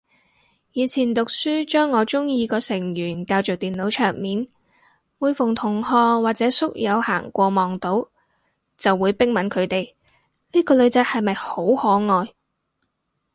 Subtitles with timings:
[0.71, 4.47] 以前讀書將我鍾意個成員較做電腦桌面，
[5.19, 5.89] 每逢同學
[6.23, 8.09] 或者宿友行過望到，
[8.75, 9.93] 就會逼問佢哋
[10.53, 12.33] 呢個女仔係咪好可愛